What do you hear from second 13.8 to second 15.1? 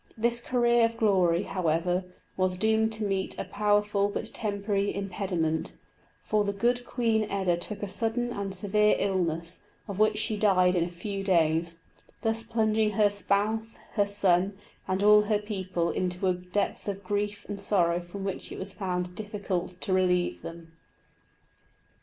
her son, and